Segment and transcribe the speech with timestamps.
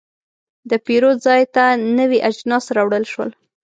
[0.69, 1.63] د پیرود ځای ته
[1.99, 3.29] نوي اجناس راوړل شول.